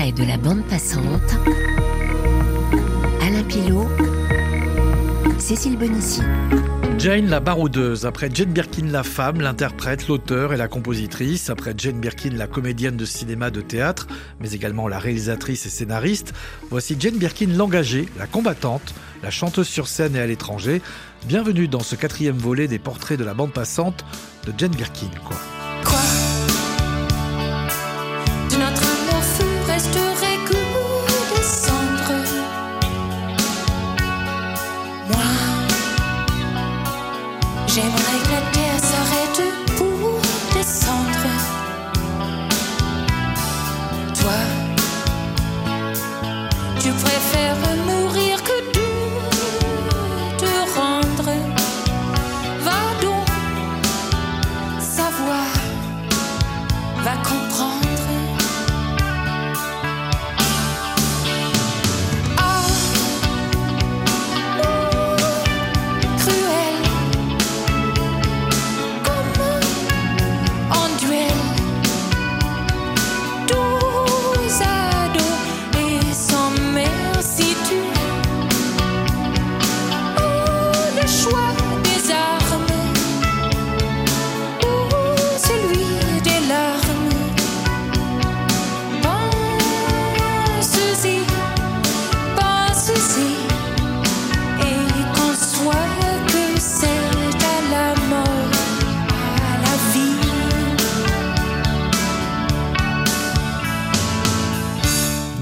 [0.00, 1.36] portrait de la bande passante.
[3.20, 3.86] Alain Pilot,
[5.38, 6.22] Cécile Bonissi.
[6.98, 12.00] Jane la baroudeuse, après Jane Birkin la femme, l'interprète, l'auteur et la compositrice, après Jane
[12.00, 14.06] Birkin la comédienne de cinéma, de théâtre,
[14.40, 16.32] mais également la réalisatrice et scénariste,
[16.70, 20.80] voici Jane Birkin l'engagée, la combattante, la chanteuse sur scène et à l'étranger.
[21.26, 24.04] Bienvenue dans ce quatrième volet des portraits de la bande passante
[24.46, 25.36] de Jane Birkin, quoi.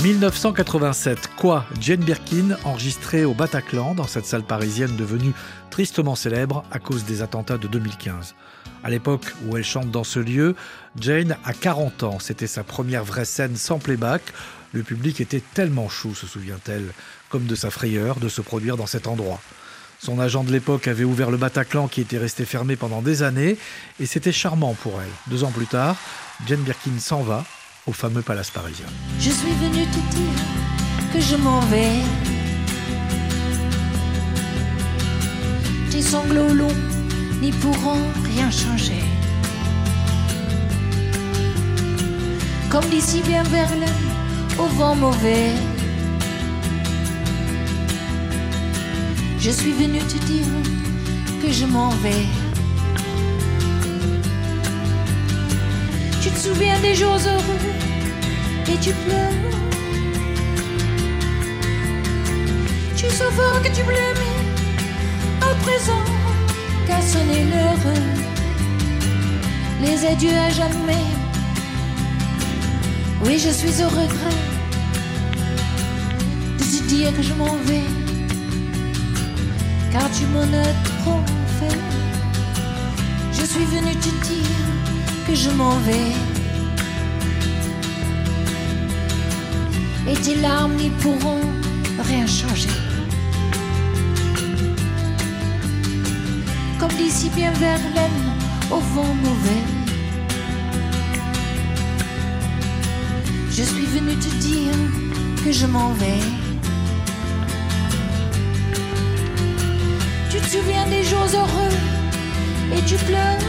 [0.09, 5.35] 1987, quoi Jane Birkin, enregistrée au Bataclan, dans cette salle parisienne devenue
[5.69, 8.35] tristement célèbre à cause des attentats de 2015.
[8.83, 10.55] À l'époque où elle chante dans ce lieu,
[10.99, 12.19] Jane a 40 ans.
[12.21, 14.23] C'était sa première vraie scène sans playback.
[14.73, 16.87] Le public était tellement chou, se souvient-elle,
[17.29, 19.43] comme de sa frayeur de se produire dans cet endroit.
[19.99, 23.59] Son agent de l'époque avait ouvert le Bataclan qui était resté fermé pendant des années
[24.01, 25.13] et c'était charmant pour elle.
[25.27, 25.97] Deux ans plus tard,
[26.47, 27.45] Jane Birkin s'en va
[27.89, 28.87] au fameux palace parisien.
[29.19, 30.39] Je suis venu te dire
[31.13, 32.03] que je m'en vais.
[35.91, 36.83] Tes sanglots longs
[37.41, 39.03] n'y pourront rien changer.
[42.69, 43.71] Comme d'ici bien vers
[44.59, 45.53] au vent mauvais.
[49.41, 50.47] Je suis venu te dire
[51.43, 52.27] que je m'en vais.
[56.21, 57.78] Tu te souviens des jours heureux
[58.71, 59.49] et tu pleures.
[62.97, 64.39] Tu fort que tu blâmais
[65.41, 66.05] à présent
[66.87, 67.95] qu'à sonner l'heure.
[69.83, 71.07] Les adieux à jamais.
[73.25, 74.39] Oui, je suis au regret
[76.59, 77.89] de te dire que je m'en vais.
[79.93, 81.23] Car tu m'en as trop
[81.59, 81.79] fait.
[83.33, 84.67] Je suis venu te dire
[85.27, 86.28] que je m'en vais.
[90.11, 91.43] Et tes larmes n'y pourront
[92.03, 92.71] rien changer.
[96.79, 98.33] Comme d'ici bien vers l'aine,
[98.71, 99.65] au vent mauvais.
[103.51, 104.73] Je suis venu te dire
[105.45, 106.23] que je m'en vais.
[110.31, 111.77] Tu te souviens des jours heureux
[112.77, 113.45] et tu pleures.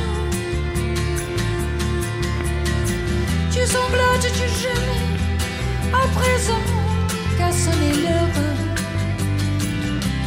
[3.51, 5.08] Tu sanglotes, tu gemais.
[5.93, 6.61] À présent
[7.37, 8.43] qu'à sonner l'heure,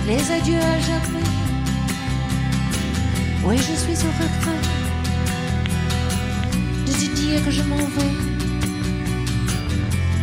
[0.07, 1.29] les adieux à jamais.
[3.45, 4.59] Oui, je suis au regret
[6.87, 8.15] de te dire que je m'en vais.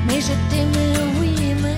[0.08, 1.78] Mais je t'aimais, oui, mais.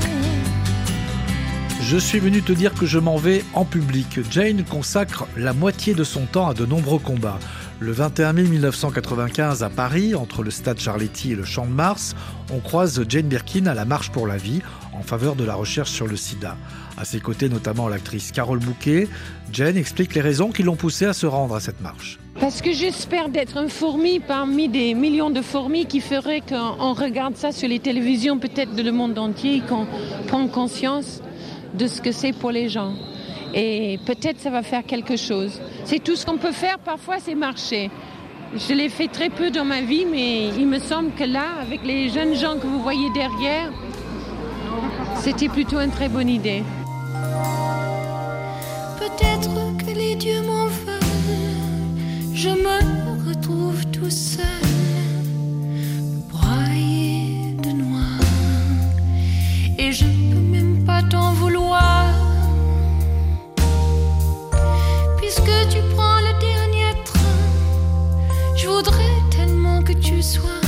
[1.81, 4.19] Je suis venu te dire que je m'en vais en public.
[4.31, 7.39] Jane consacre la moitié de son temps à de nombreux combats.
[7.83, 12.15] Le 21 mai 1995 à Paris, entre le stade Charletti et le Champ de Mars,
[12.53, 14.61] on croise Jane Birkin à la Marche pour la vie
[14.93, 16.57] en faveur de la recherche sur le sida.
[16.95, 19.07] À ses côtés notamment l'actrice Carole Bouquet,
[19.51, 22.19] Jane explique les raisons qui l'ont poussée à se rendre à cette marche.
[22.39, 27.35] Parce que j'espère d'être une fourmi parmi des millions de fourmis qui feraient qu'on regarde
[27.35, 29.87] ça sur les télévisions peut-être de le monde entier, qu'on
[30.27, 31.23] prend conscience
[31.73, 32.93] de ce que c'est pour les gens
[33.53, 35.61] et peut-être ça va faire quelque chose.
[35.85, 37.89] C'est tout ce qu'on peut faire, parfois c'est marcher.
[38.55, 41.85] Je l'ai fait très peu dans ma vie, mais il me semble que là, avec
[41.85, 43.71] les jeunes gens que vous voyez derrière,
[45.17, 46.63] c'était plutôt une très bonne idée.
[48.99, 50.99] Peut-être que les dieux m'en veulent,
[52.33, 54.45] je me retrouve tout seul,
[70.21, 70.60] soir.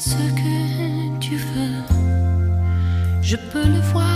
[0.00, 1.82] Ce que tu veux,
[3.22, 4.15] je peux le voir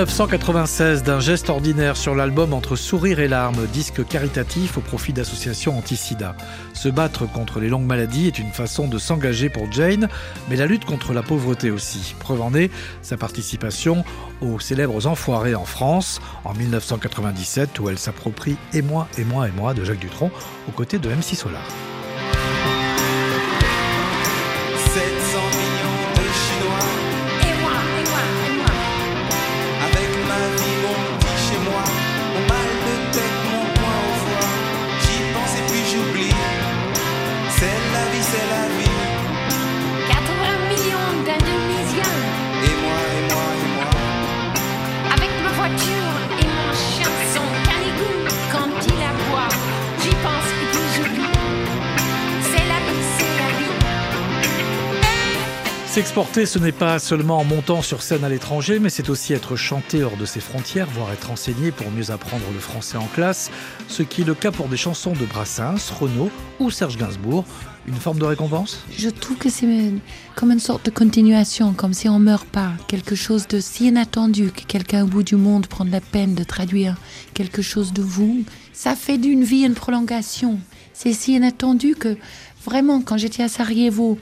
[0.00, 5.76] 1996 d'un geste ordinaire sur l'album Entre sourire et larmes, disque caritatif au profit d'associations
[5.76, 6.34] anti-sida.
[6.72, 10.08] Se battre contre les longues maladies est une façon de s'engager pour Jane,
[10.48, 12.14] mais la lutte contre la pauvreté aussi.
[12.18, 12.70] Preuve en est
[13.02, 14.02] sa participation
[14.40, 19.52] aux célèbres Enfoirés en France en 1997 où elle s'approprie Et moi, et moi, et
[19.52, 20.30] moi de Jacques Dutronc
[20.66, 21.89] aux côtés de MC Solar.
[56.00, 59.54] S'exporter, ce n'est pas seulement en montant sur scène à l'étranger, mais c'est aussi être
[59.54, 63.50] chanté hors de ses frontières, voire être enseigné pour mieux apprendre le français en classe,
[63.86, 67.44] ce qui est le cas pour des chansons de Brassens, Renaud ou Serge Gainsbourg.
[67.86, 68.82] Une forme de récompense?
[68.96, 69.66] Je trouve que c'est
[70.36, 72.72] comme une sorte de continuation, comme si on meurt pas.
[72.88, 76.44] Quelque chose de si inattendu que quelqu'un au bout du monde prend la peine de
[76.44, 76.96] traduire
[77.34, 78.42] quelque chose de vous.
[78.72, 80.60] Ça fait d'une vie une prolongation.
[80.94, 82.16] C'est si inattendu que
[82.64, 84.18] vraiment, quand j'étais à Sarajevo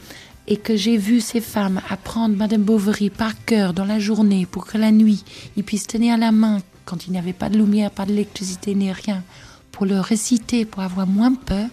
[0.49, 4.67] et que j'ai vu ces femmes apprendre Madame Bovary par cœur dans la journée pour
[4.67, 5.23] que la nuit,
[5.57, 8.91] ils puissent tenir la main quand il n'y avait pas de lumière, pas d'électricité ni
[8.91, 9.23] rien,
[9.71, 11.69] pour le réciter, pour avoir moins peur,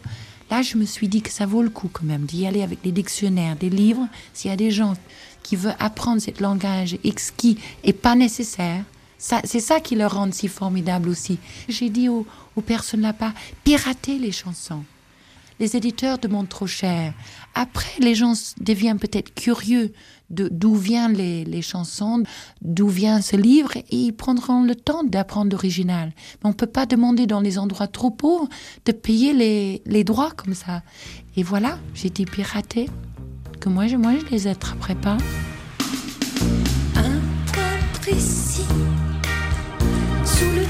[0.52, 2.82] Là, je me suis dit que ça vaut le coup quand même d'y aller avec
[2.84, 4.08] des dictionnaires, des livres.
[4.34, 4.94] S'il y a des gens
[5.42, 8.84] qui veulent apprendre ce langage exquis et pas nécessaire,
[9.18, 11.40] c'est ça qui le rend si formidable aussi.
[11.68, 14.84] J'ai dit aux, aux personnes là-bas, piratez les chansons.
[15.60, 17.14] Les éditeurs demandent trop cher.
[17.54, 19.94] Après, les gens deviennent peut-être curieux
[20.30, 22.24] d'où viennent les, les chansons,
[22.62, 26.12] d'où vient ce livre, et ils prendront le temps d'apprendre l'original.
[26.44, 28.50] Mais on peut pas demander dans les endroits trop pauvres
[28.86, 30.82] de payer les, les droits comme ça.
[31.38, 32.90] Et voilà, j'ai été piratée.
[33.60, 35.18] Que moi, moi, je les attraperai pas.
[36.96, 37.22] Un
[40.26, 40.66] sous le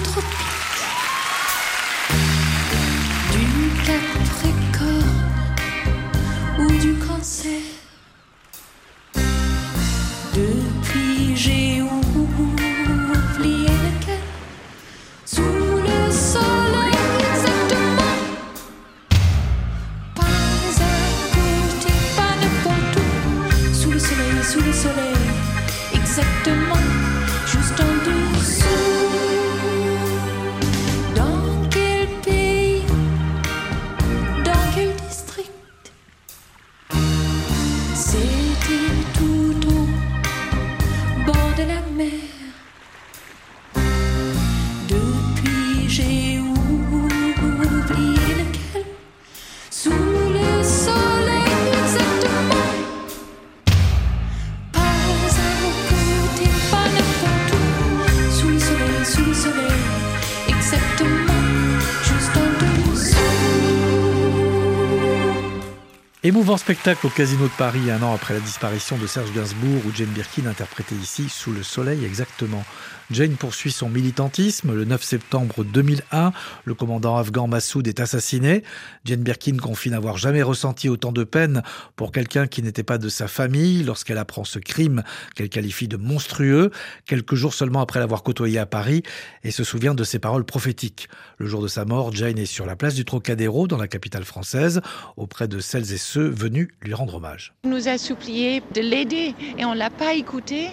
[66.26, 69.92] Émouvant spectacle au Casino de Paris un an après la disparition de Serge Gainsbourg où
[69.94, 72.66] Jane Birkin interprétait ici Sous le soleil exactement.
[73.12, 74.74] Jane poursuit son militantisme.
[74.74, 76.34] Le 9 septembre 2001,
[76.64, 78.64] le commandant afghan Massoud est assassiné.
[79.04, 81.62] Jane Birkin confie n'avoir jamais ressenti autant de peine
[81.96, 85.04] pour quelqu'un qui n'était pas de sa famille lorsqu'elle apprend ce crime
[85.36, 86.72] qu'elle qualifie de monstrueux,
[87.06, 89.04] quelques jours seulement après l'avoir côtoyé à Paris,
[89.44, 91.08] et se souvient de ses paroles prophétiques.
[91.38, 94.24] Le jour de sa mort, Jane est sur la place du Trocadéro, dans la capitale
[94.24, 94.82] française,
[95.16, 97.54] auprès de celles et ceux venus lui rendre hommage.
[97.66, 100.70] Nous a supplié de l'aider et on l'a pas écouté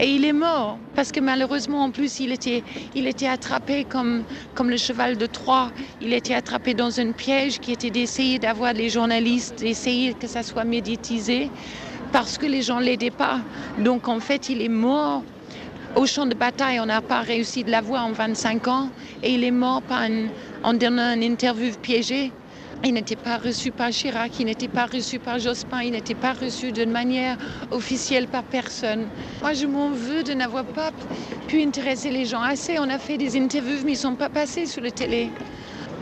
[0.00, 4.24] et il est mort parce que malheureusement en plus il était, attrapé comme,
[4.64, 5.70] le cheval de Troie.
[6.00, 10.42] Il était attrapé dans un piège qui était d'essayer d'avoir les journalistes, d'essayer que ça
[10.42, 11.50] soit médiatisé
[12.12, 13.40] parce que les gens l'aidaient pas.
[13.78, 15.22] Donc en fait il est mort
[15.96, 18.90] au champ de bataille, on n'a pas réussi de l'avoir en 25 ans
[19.22, 19.82] et il est mort
[20.62, 22.32] en donnant une interview piégée.
[22.84, 26.34] Il n'était pas reçu par Chirac, il n'était pas reçu par Jospin, il n'était pas
[26.34, 27.36] reçu de manière
[27.70, 29.08] officielle par personne.
[29.40, 30.90] Moi, je m'en veux de n'avoir pas
[31.48, 32.78] pu intéresser les gens assez.
[32.78, 35.30] On a fait des interviews, mais ils ne sont pas passés sur la télé.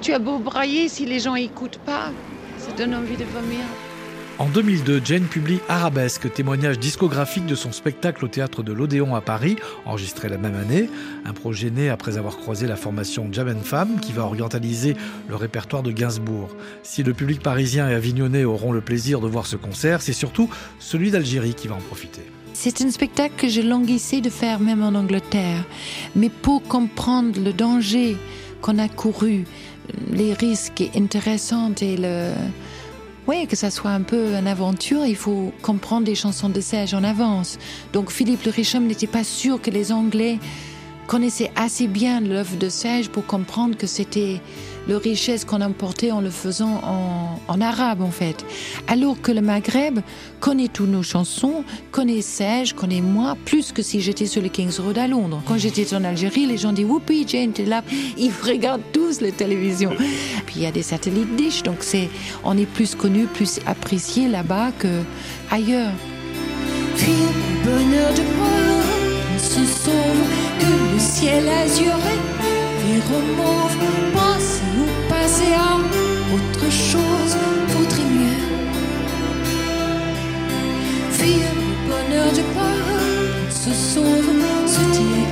[0.03, 2.11] Tu as beau brailler, si les gens n'écoutent pas,
[2.59, 3.65] ça donne envie de vomir.
[4.41, 9.21] En 2002, Jane publie Arabesque, témoignage discographique de son spectacle au théâtre de l'Odéon à
[9.21, 10.91] Paris, enregistré la même année.
[11.25, 14.97] Un projet né après avoir croisé la formation Jam Femme qui va orientaliser
[15.29, 16.49] le répertoire de Gainsbourg.
[16.83, 20.51] Si le public parisien et avignonnais auront le plaisir de voir ce concert, c'est surtout
[20.81, 22.23] celui d'Algérie qui va en profiter.
[22.55, 25.65] C'est un spectacle que je languissais de faire même en Angleterre.
[26.17, 28.17] Mais pour comprendre le danger
[28.61, 29.45] qu'on a couru,
[30.11, 32.33] les risques intéressants et le,
[33.27, 36.93] oui, que ça soit un peu une aventure, il faut comprendre des chansons de Serge
[36.93, 37.59] en avance.
[37.93, 40.39] Donc Philippe le Richem n'était pas sûr que les Anglais
[41.07, 44.41] connaissaient assez bien l'œuvre de Serge pour comprendre que c'était
[44.89, 48.45] le richesse qu'on emportait en le faisant en, en, arabe en fait.
[48.87, 50.01] Alors que le Maghreb
[50.41, 54.79] connaît toutes nos chansons, connaît Serge, connaît moi, plus que si j'étais sur le King's
[54.79, 55.43] Road à Londres.
[55.47, 57.83] Quand j'étais en Algérie, les gens disent Whoopi, Jane, t'es là.
[58.19, 59.91] Ils regardent tous la télévision.
[60.47, 61.79] Puis il y a des satellites dish, donc
[62.45, 65.03] on est plus connu, plus apprécié là-bas que
[65.51, 65.93] ailleurs.
[67.65, 68.23] Bonheur de
[70.61, 72.44] que le ciel azuré
[72.85, 73.77] vire mauve,
[74.15, 75.77] passer ou passer à
[76.35, 77.37] autre chose,
[77.69, 78.45] vaudrait mieux.
[81.19, 81.53] Puis le
[81.89, 84.31] bonheur de pas se sauve,
[84.67, 85.24] se dire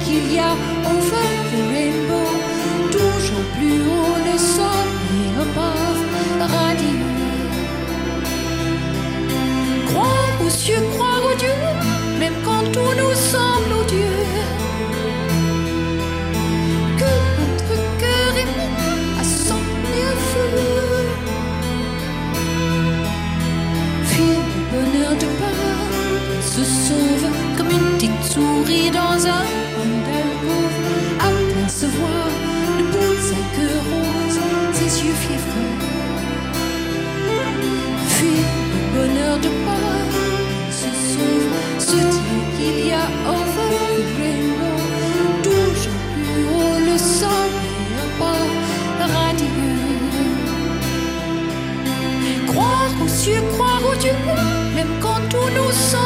[54.09, 56.02] croire aux dieux, même quand tout nous semble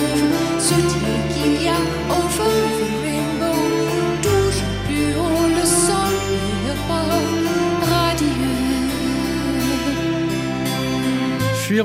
[0.00, 0.29] se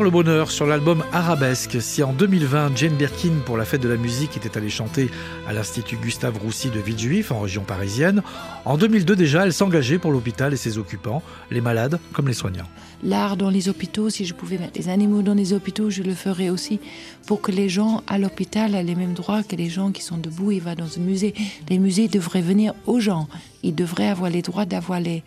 [0.03, 1.77] le bonheur sur l'album Arabesque.
[1.79, 5.09] Si en 2020, Jane Birkin, pour la fête de la musique, était allée chanter
[5.47, 8.21] à l'Institut Gustave Roussy de Villejuif, en région parisienne,
[8.65, 11.21] en 2002 déjà, elle s'engageait pour l'hôpital et ses occupants,
[11.51, 12.67] les malades comme les soignants.
[13.03, 16.13] L'art dans les hôpitaux, si je pouvais mettre des animaux dans les hôpitaux, je le
[16.13, 16.79] ferais aussi
[17.27, 20.17] pour que les gens à l'hôpital aient les mêmes droits que les gens qui sont
[20.17, 21.33] debout et vont dans un musée.
[21.69, 23.27] Les musées devraient venir aux gens.
[23.63, 25.23] Ils devraient avoir les droits d'avoir les,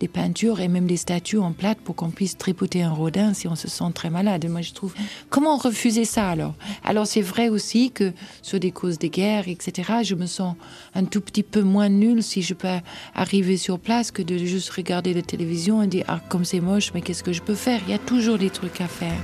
[0.00, 3.48] les peintures et même les statues en plate pour qu'on puisse tripoter un rodin si
[3.48, 4.46] on se sent très malade.
[4.48, 4.94] Moi, je trouve,
[5.28, 6.54] comment refuser ça alors?
[6.84, 10.56] Alors, c'est vrai aussi que sur des causes de guerre, etc., je me sens
[10.94, 12.68] un tout petit peu moins nulle si je peux
[13.14, 16.92] arriver sur place que de juste regarder la télévision et dire, ah, comme c'est moche,
[16.94, 17.80] mais qu'est-ce que je peux faire?
[17.86, 19.20] Il y a toujours des trucs à faire.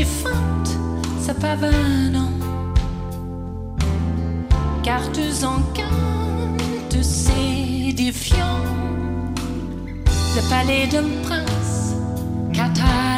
[0.00, 0.78] défunte,
[1.20, 2.30] ça pavane en
[4.82, 8.62] cartes en cartes, c'est défiant.
[10.36, 11.94] Le palais d'un prince,
[12.54, 13.09] Qatar.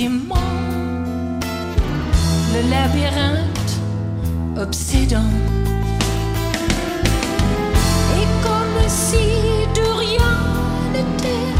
[0.00, 0.06] Le
[2.70, 3.72] labyrinthe
[4.56, 5.32] obsédant.
[8.16, 9.16] Et comme si
[9.74, 10.34] de rien
[10.92, 11.52] n'était,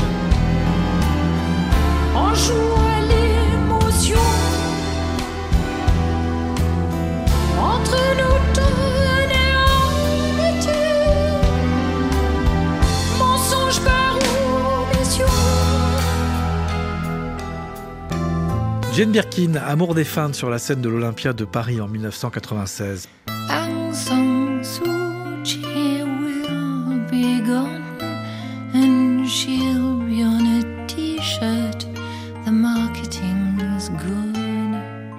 [2.14, 2.77] on joue
[18.98, 23.08] Jane Birkin, Amour des feintes sur la scène de l'Olympia de Paris en 1996.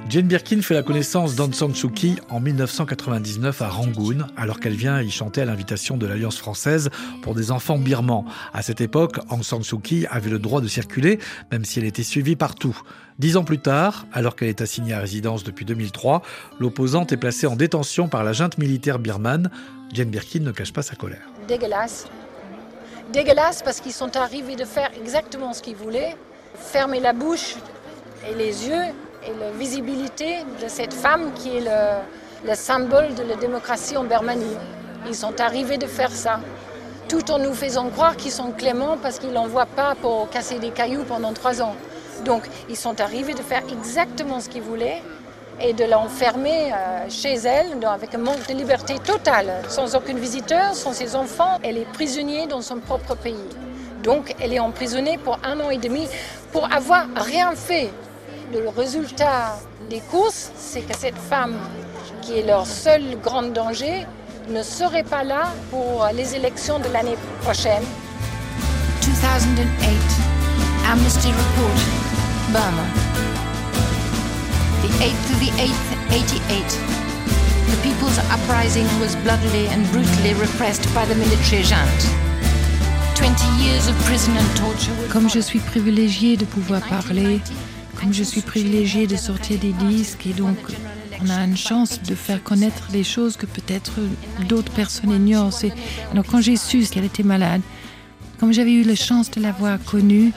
[0.10, 5.04] Jane Birkin fait la connaissance d'Aung Suu Kyi en 1999 à Rangoon, alors qu'elle vient
[5.04, 6.90] y chanter à l'invitation de l'Alliance française
[7.22, 8.26] pour des enfants birmans.
[8.52, 11.20] À cette époque, Aung San Suu Kyi avait le droit de circuler,
[11.52, 12.76] même si elle était suivie partout.
[13.20, 16.24] Dix ans plus tard, alors qu'elle est assignée à résidence depuis 2003,
[16.60, 19.52] l'opposante est placée en détention par la junte militaire birmane.
[19.94, 21.30] Jane Birkin ne cache pas sa colère.
[21.48, 22.08] dégueulasse.
[23.14, 26.16] Dégueulasse parce qu'ils sont arrivés de faire exactement ce qu'ils voulaient,
[26.56, 27.58] fermer la bouche
[28.28, 28.92] et les yeux
[29.30, 34.04] et la visibilité de cette femme qui est le, le symbole de la démocratie en
[34.04, 34.58] Birmanie.
[35.08, 36.40] Ils sont arrivés de faire ça,
[37.08, 40.72] tout en nous faisant croire qu'ils sont cléments parce qu'ils l'envoient pas pour casser des
[40.72, 41.76] cailloux pendant trois ans.
[42.26, 45.02] Donc ils sont arrivés de faire exactement ce qu'ils voulaient
[45.62, 50.74] et de l'enfermer euh, chez elle avec un manque de liberté totale, sans aucun visiteur,
[50.74, 51.60] sans ses enfants.
[51.64, 53.50] Elle est prisonnière dans son propre pays.
[54.04, 56.08] Donc elle est emprisonnée pour un an et demi
[56.52, 57.90] pour avoir rien fait.
[58.52, 59.60] Le résultat
[59.92, 61.56] des courses, c'est que cette femme,
[62.22, 64.08] qui est leur seul grand danger,
[64.50, 67.84] ne serait pas là pour les élections de l'année prochaine.
[69.02, 70.30] 2008
[70.88, 71.80] Amnesty Report,
[72.52, 72.86] Burma.
[74.82, 77.00] The 8th of the 8th, 88.
[77.70, 82.10] The people's uprising was bloodily and brutally repressed by the military junta.
[83.16, 87.42] 20 years of prison and torture were Comme je suis privilégiée de pouvoir parler,
[88.00, 90.58] comme je suis privilégiée de sortir des disques et donc
[91.22, 94.00] on a une chance de faire connaître des choses que peut-être
[94.48, 95.54] d'autres personnes ignorent.
[96.12, 97.62] Alors quand j'ai su qu'elle était malade,
[98.40, 100.32] comme j'avais eu la chance de l'avoir connue,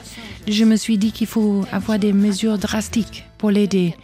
[0.45, 3.95] je me suis dit qu'il faut avoir des mesures drastiques pour l'aider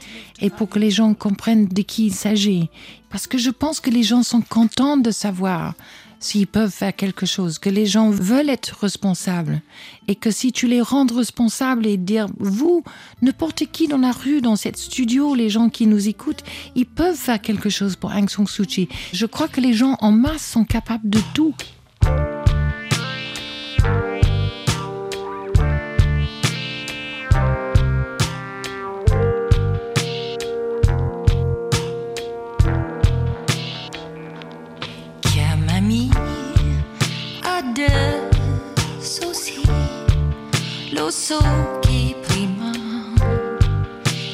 [0.42, 2.70] et pour que les gens comprennent de qui il s'agit.
[3.10, 5.74] Parce que je pense que les gens sont contents de savoir
[6.20, 9.62] s'ils peuvent faire quelque chose, que les gens veulent être responsables
[10.08, 12.84] et que si tu les rends responsables et dire vous,
[13.22, 16.44] n'importe qui dans la rue, dans cette studio, les gens qui nous écoutent,
[16.76, 18.90] ils peuvent faire quelque chose pour Aung San Suu Kyi.
[19.14, 21.56] Je crois que les gens en masse sont capables de tout.
[41.10, 42.72] Lo so che prima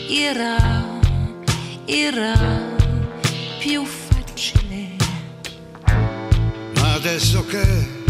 [0.09, 0.57] era,
[1.85, 2.33] era
[3.59, 4.97] più facile.
[6.75, 8.03] Ma adesso che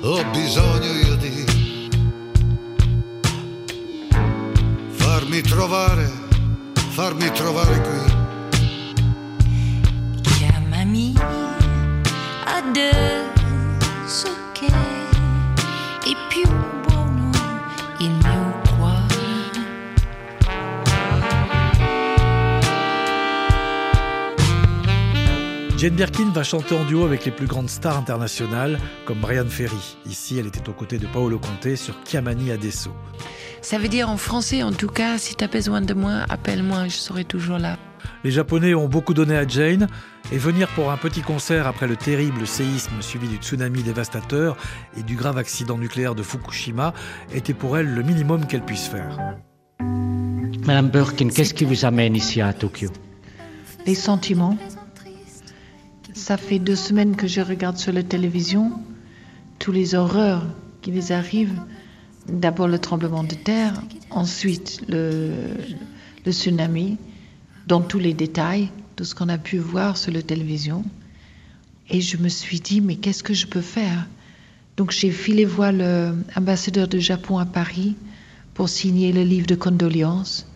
[0.00, 1.88] ho bisogno io di
[4.88, 6.10] farmi trovare,
[6.88, 8.12] farmi trovare qui.
[10.36, 11.14] Chiamami
[12.44, 13.23] adesso
[25.84, 29.98] Jane Birkin va chanter en duo avec les plus grandes stars internationales comme Brian Ferry.
[30.06, 32.90] Ici, elle était aux côtés de Paolo Conte sur Chiamani Adesso.
[33.60, 36.88] Ça veut dire en français, en tout cas, si tu as besoin de moi, appelle-moi,
[36.88, 37.76] je serai toujours là.
[38.24, 39.88] Les Japonais ont beaucoup donné à Jane
[40.32, 44.56] et venir pour un petit concert après le terrible séisme suivi du tsunami dévastateur
[44.96, 46.94] et du grave accident nucléaire de Fukushima
[47.30, 49.18] était pour elle le minimum qu'elle puisse faire.
[50.64, 52.88] Madame Birkin, qu'est-ce qui vous amène ici à Tokyo?
[53.84, 54.56] Les sentiments.
[56.26, 58.72] Ça fait deux semaines que je regarde sur la télévision
[59.58, 60.46] tous les horreurs
[60.80, 61.60] qui les arrivent.
[62.26, 63.74] D'abord le tremblement de terre,
[64.08, 65.34] ensuite le,
[66.26, 66.96] tsunami,
[67.66, 68.70] dans tous les détails.
[68.96, 70.82] de ce qu'on a pu voir sur la télévision.
[71.90, 74.06] Et je me suis dit, mais qu'est-ce que je peux faire?
[74.78, 77.96] Donc j'ai filé voir l'ambassadeur de Japon à Paris
[78.54, 80.50] pour signer le livre de condoléances.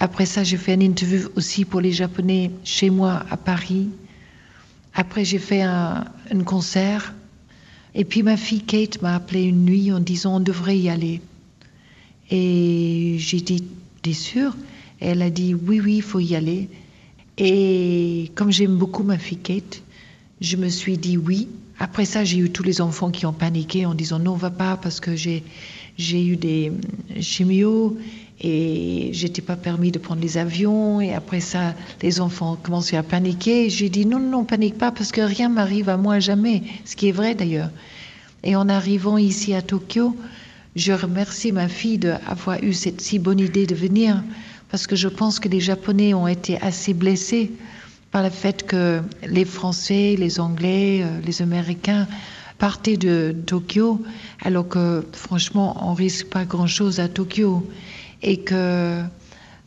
[0.00, 3.90] Après ça, j'ai fait une interview aussi pour les Japonais chez moi à Paris.
[4.98, 6.06] Après, j'ai fait un,
[6.44, 7.14] concert.
[7.94, 11.20] Et puis ma fille Kate m'a appelé une nuit en disant on devrait y aller.
[12.30, 13.62] Et j'ai dit,
[14.02, 14.56] t'es sûre
[14.98, 16.68] elle a dit, oui, oui, il faut y aller.
[17.38, 19.82] Et comme j'aime beaucoup ma fille Kate,
[20.40, 21.48] je me suis dit oui.
[21.78, 24.50] Après ça, j'ai eu tous les enfants qui ont paniqué en disant non, on va
[24.50, 25.42] pas parce que j'ai,
[25.98, 26.72] j'ai eu des
[27.20, 27.98] chimios
[28.40, 31.00] et j'étais pas permis de prendre les avions.
[31.00, 33.70] Et après ça, les enfants commencé à paniquer.
[33.70, 36.62] J'ai dit non, non, panique pas parce que rien m'arrive à moi jamais.
[36.84, 37.70] Ce qui est vrai d'ailleurs.
[38.44, 40.16] Et en arrivant ici à Tokyo,
[40.76, 44.22] je remercie ma fille d'avoir eu cette si bonne idée de venir
[44.70, 47.52] parce que je pense que les Japonais ont été assez blessés
[48.10, 52.06] par le fait que les Français, les Anglais, euh, les Américains
[52.58, 54.02] partaient de Tokyo,
[54.42, 57.66] alors que franchement, on risque pas grand-chose à Tokyo.
[58.22, 59.02] Et que,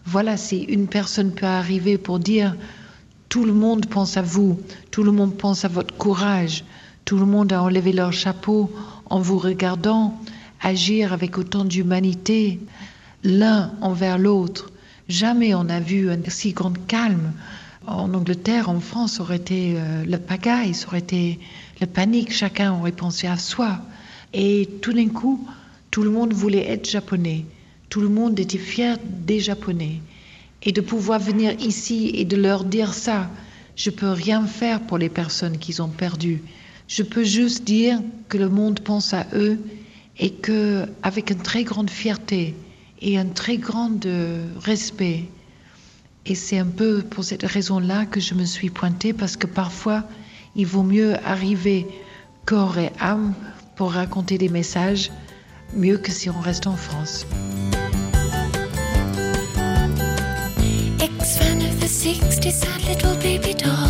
[0.06, 2.56] voilà, si une personne peut arriver pour dire
[3.30, 4.60] tout le monde pense à vous,
[4.92, 6.64] tout le monde pense à votre courage,
[7.06, 8.72] tout le monde a enlevé leur chapeau
[9.10, 10.20] en vous regardant,
[10.62, 12.60] agir avec autant d'humanité,
[13.24, 14.72] l'un envers l'autre.
[15.08, 17.34] Jamais on a vu un si grand calme
[17.88, 21.40] en Angleterre, en France, ça aurait été euh, le pagaille, ça aurait été
[21.82, 23.80] la panique, chacun aurait pensé à soi.
[24.34, 25.48] Et tout d'un coup,
[25.90, 27.46] tout le monde voulait être japonais.
[27.90, 30.02] Tout le monde était fier des Japonais.
[30.64, 33.30] Et de pouvoir venir ici et de leur dire ça,
[33.76, 36.42] je peux rien faire pour les personnes qu'ils ont perdues.
[36.88, 39.58] Je peux juste dire que le monde pense à eux
[40.18, 42.56] et que, avec une très grande fierté
[43.02, 45.26] et un très grand euh, respect,
[46.26, 50.04] et c'est un peu pour cette raison-là que je me suis pointée, parce que parfois,
[50.56, 51.88] il vaut mieux arriver
[52.46, 53.34] corps et âme
[53.76, 55.12] pour raconter des messages,
[55.74, 57.26] mieux que si on reste en France.
[61.00, 63.90] Ex-fan of the 60s, sad little baby doll.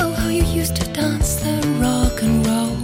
[0.00, 2.76] Oh, how you used to dance the rock and roll.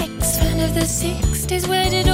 [0.00, 2.07] Ex-fan of the 60s, where did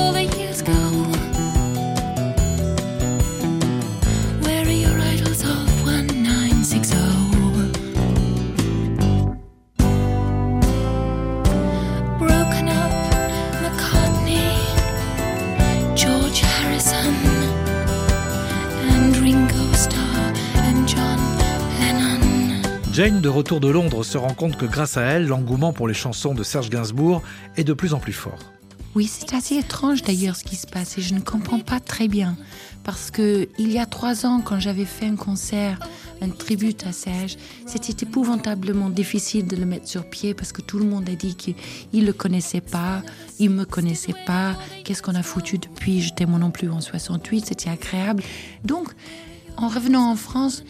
[23.04, 25.92] Jane, de retour de Londres, se rend compte que grâce à elle, l'engouement pour les
[25.92, 27.22] chansons de Serge Gainsbourg
[27.58, 28.38] est de plus en plus fort.
[28.94, 32.08] Oui, c'est assez étrange d'ailleurs ce qui se passe et je ne comprends pas très
[32.08, 32.34] bien.
[32.82, 35.80] Parce que il y a trois ans, quand j'avais fait un concert,
[36.22, 37.36] un tribut à Serge,
[37.66, 41.34] c'était épouvantablement difficile de le mettre sur pied parce que tout le monde a dit
[41.34, 41.56] qu'il
[41.92, 43.02] ne le connaissait pas,
[43.38, 47.44] il me connaissait pas, qu'est-ce qu'on a foutu depuis, j'étais moi non plus en 68,
[47.44, 48.22] c'était agréable.
[48.64, 48.88] Donc,
[49.58, 50.64] en revenant en France,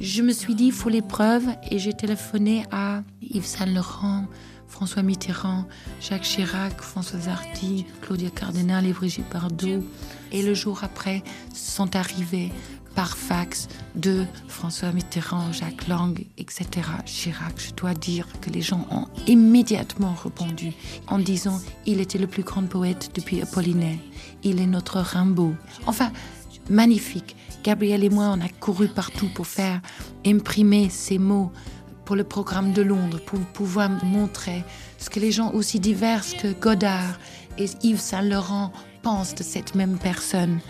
[0.00, 4.26] je me suis dit, il faut l'épreuve et j'ai téléphoné à Yves Saint-Laurent,
[4.68, 5.64] François Mitterrand,
[6.00, 9.82] Jacques Chirac, François Hardy, Claudia Cardinal et Brigitte Bardot.
[10.30, 11.22] Et le jour après,
[11.54, 12.52] sont arrivés
[12.94, 16.66] par fax de François Mitterrand, Jacques Lang, etc.
[17.06, 20.72] Chirac, je dois dire que les gens ont immédiatement répondu
[21.06, 23.98] en disant il était le plus grand poète depuis Apollinaire.
[24.42, 25.54] Il est notre Rimbaud.
[25.86, 26.12] Enfin,
[26.68, 27.36] magnifique.
[27.62, 29.80] Gabriel et moi, on a couru partout pour faire
[30.24, 31.52] imprimer ces mots
[32.04, 34.64] pour le programme de Londres, pour pouvoir montrer
[34.96, 37.18] ce que les gens aussi divers que Godard
[37.58, 40.60] et Yves Saint-Laurent pensent de cette même personne.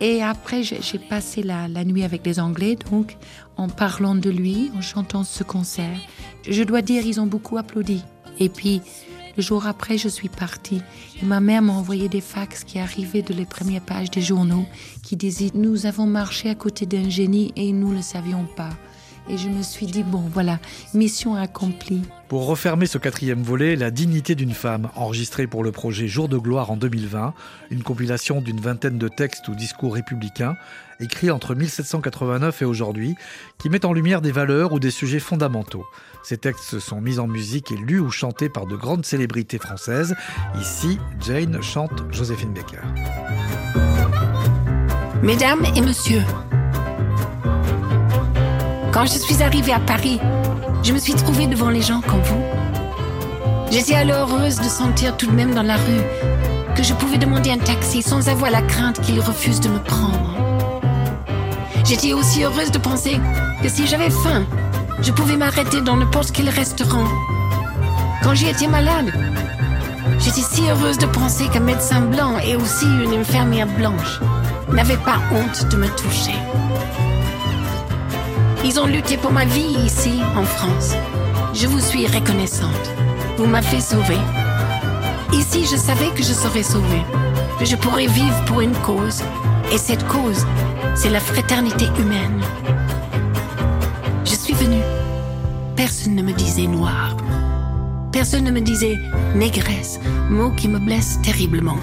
[0.00, 3.16] Et après, j'ai passé la, la nuit avec les Anglais, donc
[3.56, 5.98] en parlant de lui, en chantant ce concert.
[6.46, 8.02] Je dois dire, ils ont beaucoup applaudi.
[8.38, 8.82] Et puis,
[9.36, 10.82] le jour après, je suis partie.
[11.20, 14.66] Et ma mère m'a envoyé des fax qui arrivaient de les premières pages des journaux
[15.02, 18.70] qui disaient Nous avons marché à côté d'un génie et nous ne savions pas.
[19.28, 20.58] Et je me suis dit Bon, voilà,
[20.94, 22.02] mission accomplie.
[22.28, 26.38] Pour refermer ce quatrième volet, La dignité d'une femme, enregistré pour le projet Jour de
[26.38, 27.34] gloire en 2020,
[27.70, 30.56] une compilation d'une vingtaine de textes ou discours républicains,
[31.00, 33.14] écrits entre 1789 et aujourd'hui,
[33.58, 35.84] qui mettent en lumière des valeurs ou des sujets fondamentaux.
[36.22, 40.16] Ces textes sont mis en musique et lus ou chantés par de grandes célébrités françaises.
[40.60, 42.82] Ici, Jane chante Joséphine Baker.
[45.22, 46.22] Mesdames et messieurs,
[48.96, 50.18] quand je suis arrivée à Paris,
[50.82, 52.42] je me suis trouvée devant les gens comme vous.
[53.70, 56.00] J'étais alors heureuse de sentir tout de même dans la rue
[56.74, 60.34] que je pouvais demander un taxi sans avoir la crainte qu'il refuse de me prendre.
[61.84, 63.20] J'étais aussi heureuse de penser
[63.62, 64.46] que si j'avais faim,
[65.02, 67.06] je pouvais m'arrêter dans n'importe quel restaurant.
[68.22, 69.12] Quand j'y étais malade,
[70.20, 74.20] j'étais si heureuse de penser qu'un médecin blanc et aussi une infirmière blanche
[74.72, 76.32] n'avaient pas honte de me toucher.
[78.68, 80.96] Ils ont lutté pour ma vie ici, en France.
[81.54, 82.90] Je vous suis reconnaissante.
[83.38, 84.18] Vous m'avez sauvée.
[85.32, 87.04] Ici, je savais que je serais sauvée,
[87.60, 89.22] que je pourrais vivre pour une cause.
[89.72, 90.44] Et cette cause,
[90.96, 92.42] c'est la fraternité humaine.
[94.24, 94.82] Je suis venue.
[95.76, 97.16] Personne ne me disait noir.
[98.10, 98.96] Personne ne me disait
[99.36, 101.78] négresse, mot qui me blesse terriblement.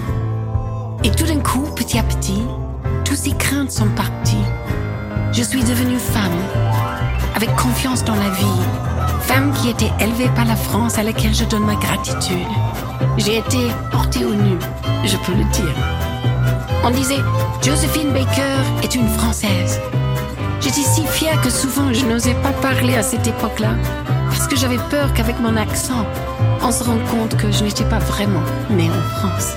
[1.02, 2.42] Et tout d'un coup, petit à petit,
[3.06, 4.36] tous ces craintes sont parties.
[5.36, 6.38] Je suis devenue femme,
[7.34, 8.62] avec confiance dans la vie.
[9.22, 12.46] Femme qui était élevée par la France à laquelle je donne ma gratitude.
[13.16, 13.58] J'ai été
[13.90, 14.56] portée au nu,
[15.04, 15.74] je peux le dire.
[16.84, 17.18] On disait,
[17.62, 19.80] Josephine Baker est une Française.
[20.60, 23.74] J'étais si fière que souvent je n'osais pas parler à cette époque-là,
[24.28, 26.06] parce que j'avais peur qu'avec mon accent,
[26.62, 29.56] on se rende compte que je n'étais pas vraiment née en France.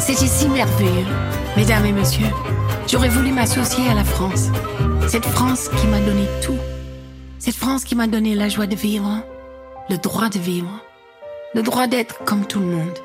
[0.00, 1.06] C'était si merveilleux,
[1.56, 2.26] mesdames et messieurs.
[2.86, 4.48] J'aurais voulu m'associer à la France.
[5.08, 6.58] Cette France qui m'a donné tout.
[7.38, 9.22] Cette France qui m'a donné la joie de vivre,
[9.88, 10.82] le droit de vivre,
[11.54, 12.98] le droit d'être comme tout le monde.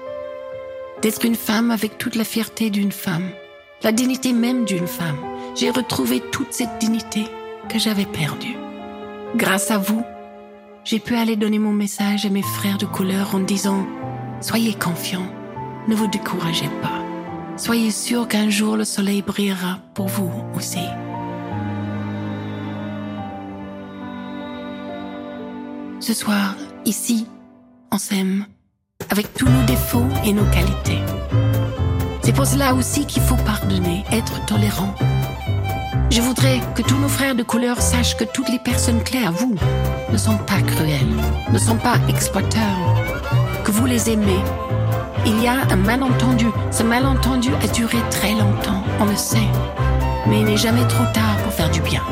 [1.02, 3.30] D'être une femme avec toute la fierté d'une femme,
[3.84, 5.18] la dignité même d'une femme.
[5.56, 7.24] J'ai retrouvé toute cette dignité
[7.70, 8.58] que j'avais perdue.
[9.36, 10.04] Grâce à vous,
[10.84, 13.86] j'ai pu aller donner mon message à mes frères de couleur en disant
[14.42, 15.32] Soyez confiants,
[15.88, 17.05] ne vous découragez pas.
[17.58, 20.86] Soyez sûrs qu'un jour le soleil brillera pour vous aussi.
[26.02, 27.28] Ce soir, ici,
[27.92, 28.46] on s'aime,
[29.10, 31.00] avec tous nos défauts et nos qualités.
[32.22, 34.94] C'est pour cela aussi qu'il faut pardonner, être tolérant.
[36.12, 39.56] Je voudrais que tous nos frères de couleur sachent que toutes les personnes claires, vous,
[40.12, 41.16] ne sont pas cruelles,
[41.52, 42.96] ne sont pas exploiteurs,
[43.64, 44.44] que vous les aimez.
[45.28, 46.48] Il y a un malentendu.
[46.72, 49.50] Ce malentendu a duré très longtemps, on le sait.
[50.28, 52.04] Mais il n'est jamais trop tard pour faire du bien.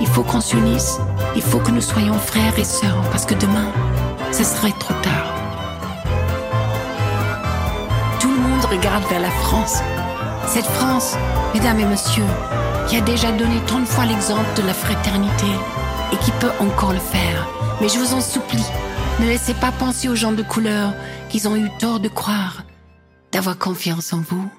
[0.00, 0.98] Il faut qu'on s'unisse,
[1.34, 3.66] il faut que nous soyons frères et sœurs, parce que demain,
[4.32, 5.34] ce serait trop tard.
[8.20, 9.82] Tout le monde regarde vers la France.
[10.46, 11.16] Cette France,
[11.52, 12.24] mesdames et messieurs,
[12.88, 15.46] qui a déjà donné tant de fois l'exemple de la fraternité
[16.12, 17.48] et qui peut encore le faire.
[17.80, 18.64] Mais je vous en supplie,
[19.20, 20.94] ne laissez pas penser aux gens de couleur
[21.28, 22.64] qu'ils ont eu tort de croire,
[23.32, 24.50] d'avoir confiance en vous.